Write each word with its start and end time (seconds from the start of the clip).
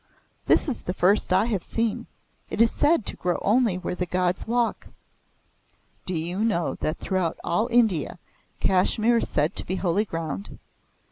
"This 0.47 0.67
is 0.67 0.81
the 0.81 0.95
first 0.95 1.31
I 1.31 1.45
have 1.45 1.61
seen. 1.61 2.07
It 2.49 2.59
is 2.59 2.71
said 2.71 3.05
to 3.05 3.15
grow 3.15 3.37
only 3.43 3.77
where 3.77 3.93
the 3.93 4.07
gods 4.07 4.47
walk. 4.47 4.87
Do 6.07 6.15
you 6.15 6.39
know 6.43 6.73
that 6.81 6.97
throughout 6.97 7.37
all 7.43 7.67
India 7.67 8.17
Kashmir 8.59 9.17
is 9.17 9.29
said 9.29 9.55
to 9.57 9.63
be 9.63 9.75
holy 9.75 10.05
ground? 10.05 10.57